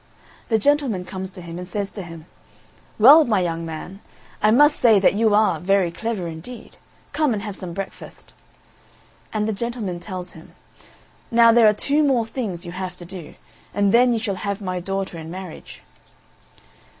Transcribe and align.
The 0.49 0.57
gentleman 0.57 1.05
comes 1.05 1.29
to 1.29 1.43
him, 1.43 1.59
and 1.59 1.67
says 1.67 1.91
to 1.91 2.01
him: 2.01 2.25
"Well, 2.97 3.23
my 3.23 3.39
young 3.39 3.67
man, 3.67 3.99
I 4.41 4.49
must 4.49 4.79
say 4.79 4.99
that 4.99 5.13
you 5.13 5.35
are 5.35 5.59
very 5.59 5.91
clever 5.91 6.27
indeed. 6.27 6.77
Come 7.13 7.33
and 7.33 7.43
have 7.43 7.55
some 7.55 7.73
breakfast." 7.75 8.33
And 9.31 9.47
the 9.47 9.53
gentleman 9.53 9.99
tells 9.99 10.31
him, 10.31 10.53
"Now 11.29 11.51
there 11.51 11.67
are 11.69 11.73
two 11.73 12.01
more 12.01 12.25
things 12.25 12.65
you 12.65 12.71
have 12.71 12.97
to 12.97 13.05
do, 13.05 13.35
and 13.75 13.93
then 13.93 14.11
you 14.11 14.17
shall 14.17 14.37
have 14.41 14.59
my 14.59 14.79
daughter 14.79 15.19
in 15.19 15.29
marriage." 15.29 15.83